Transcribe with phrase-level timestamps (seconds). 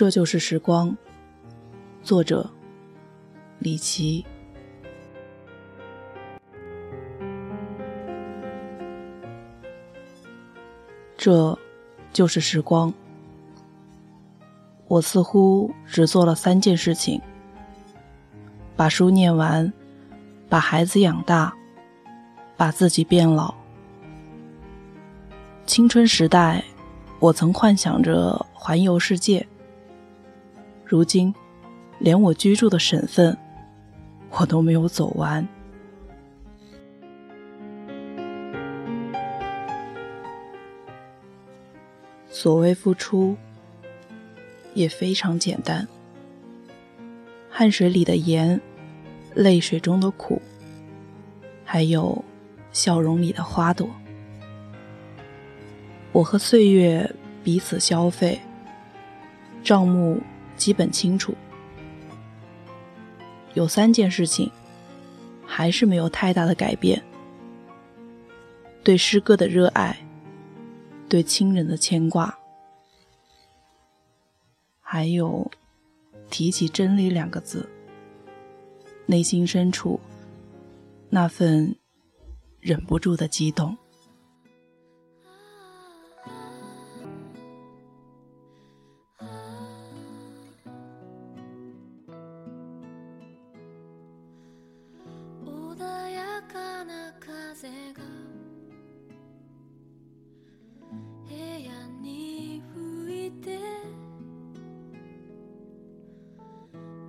[0.00, 0.96] 这就是时光。
[2.02, 2.48] 作者：
[3.58, 4.24] 李琦。
[11.18, 11.58] 这
[12.14, 12.90] 就是时光。
[14.88, 17.20] 我似乎只做了三件事情：
[18.74, 19.70] 把书念完，
[20.48, 21.54] 把孩子养大，
[22.56, 23.54] 把自己变老。
[25.66, 26.64] 青春时代，
[27.18, 29.46] 我曾幻想着环游世界。
[30.90, 31.32] 如今，
[32.00, 33.38] 连我居住的省份，
[34.28, 35.46] 我都没有走完。
[42.28, 43.36] 所谓付出，
[44.74, 45.86] 也非常简单：
[47.48, 48.60] 汗水里的盐，
[49.36, 50.42] 泪水中的苦，
[51.64, 52.24] 还有
[52.72, 53.88] 笑容里的花朵。
[56.10, 58.40] 我和岁月彼此消费，
[59.62, 60.20] 账目。
[60.60, 61.34] 基本清楚，
[63.54, 64.52] 有三件事情
[65.46, 67.02] 还是没有太大的改变：
[68.84, 69.96] 对诗歌的热爱，
[71.08, 72.38] 对亲人的牵挂，
[74.82, 75.50] 还有
[76.28, 77.66] 提起“真理”两个字，
[79.06, 79.98] 内心深处
[81.08, 81.74] 那份
[82.60, 83.74] 忍不住的激动。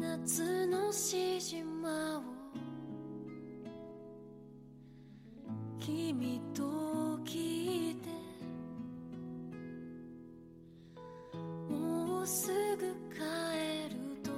[0.00, 2.22] 夏のしじまを
[5.80, 6.62] 君と
[7.24, 8.08] 聞いて
[11.68, 14.30] もうすぐ帰ると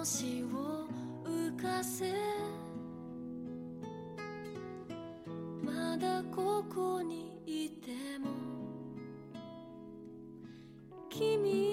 [0.00, 0.88] 腰を
[1.26, 2.10] 浮かせ
[5.62, 8.30] まだここにいても
[11.10, 11.63] 君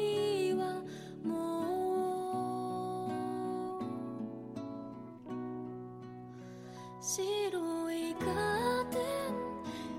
[7.13, 8.97] 白いカーテ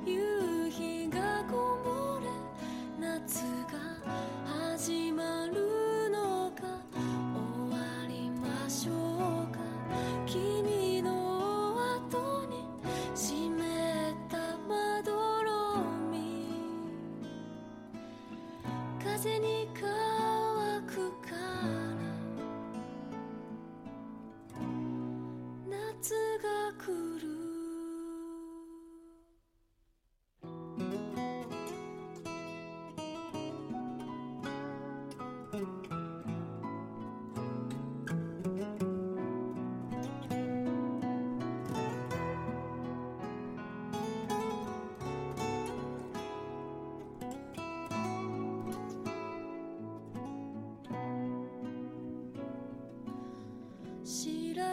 [0.06, 2.26] ン夕日がこぼれ
[2.98, 3.76] 夏が
[4.80, 7.76] 始まるのか終わ
[8.08, 8.92] りましょ
[9.42, 9.58] うか
[10.24, 11.76] 君の
[12.08, 12.64] 後に
[13.14, 13.36] 湿っ
[14.30, 15.12] たまど
[15.42, 16.46] ろみ
[19.04, 19.51] 風に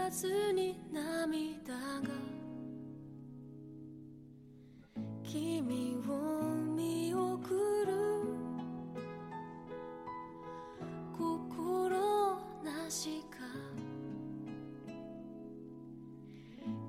[0.09, 2.09] ずに涙が。
[5.23, 7.93] 君を見送る。
[11.15, 11.99] 心
[12.63, 13.37] なしか。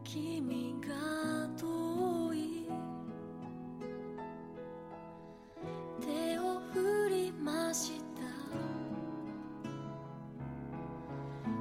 [0.03, 1.48] 君が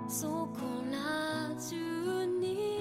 [0.10, 0.50] そこ
[0.92, 2.80] ら中に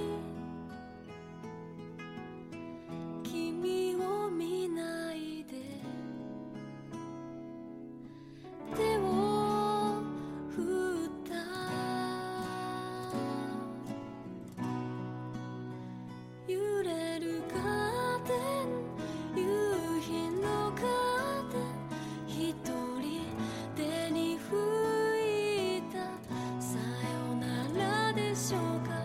[28.49, 28.97] しょうか？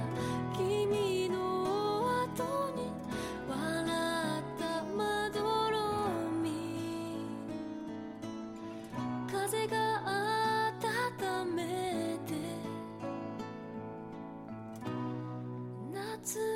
[0.56, 1.36] 君の
[2.24, 2.94] 後に
[3.50, 3.51] 笑
[4.40, 4.63] った
[4.95, 5.75] まどろ
[6.42, 6.48] み。
[9.30, 9.75] 風が
[10.80, 11.62] 温め
[12.25, 12.31] て
[15.94, 16.52] 夏が